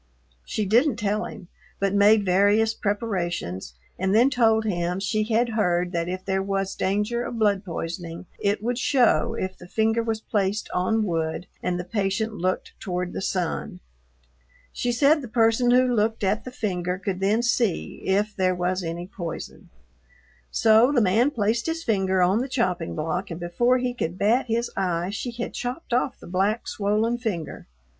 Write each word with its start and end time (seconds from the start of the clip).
She 0.43 0.65
didn't 0.65 0.95
tell 0.95 1.25
him, 1.25 1.47
but 1.79 1.93
made 1.93 2.25
various 2.25 2.73
preparations 2.73 3.75
and 3.99 4.15
then 4.15 4.31
told 4.31 4.65
him 4.65 4.99
she 4.99 5.25
had 5.25 5.49
heard 5.49 5.91
that 5.91 6.07
if 6.09 6.25
there 6.25 6.41
was 6.41 6.73
danger 6.73 7.21
of 7.23 7.37
blood 7.37 7.63
poisoning 7.63 8.25
it 8.39 8.63
would 8.63 8.79
show 8.79 9.35
if 9.35 9.55
the 9.55 9.67
finger 9.67 10.01
was 10.01 10.19
placed 10.19 10.71
on 10.73 11.03
wood 11.03 11.45
and 11.61 11.79
the 11.79 11.83
patient 11.83 12.33
looked 12.33 12.73
toward 12.79 13.13
the 13.13 13.21
sun. 13.21 13.79
She 14.73 14.91
said 14.91 15.21
the 15.21 15.27
person 15.27 15.69
who 15.69 15.93
looked 15.93 16.23
at 16.23 16.45
the 16.45 16.51
finger 16.51 16.97
could 16.97 17.19
then 17.19 17.43
see 17.43 18.01
if 18.07 18.35
there 18.35 18.55
was 18.55 18.81
any 18.83 19.05
poison. 19.05 19.69
So 20.49 20.91
the 20.91 20.99
man 20.99 21.29
placed 21.29 21.67
his 21.67 21.83
finger 21.83 22.23
on 22.23 22.39
the 22.39 22.49
chopping 22.49 22.95
block 22.95 23.29
and 23.29 23.39
before 23.39 23.77
he 23.77 23.93
could 23.93 24.17
bat 24.17 24.47
his 24.47 24.71
eye 24.75 25.11
she 25.11 25.29
had 25.29 25.53
chopped 25.53 25.93
off 25.93 26.19
the 26.19 26.25
black, 26.25 26.67
swollen 26.67 27.19
finger. 27.19 27.67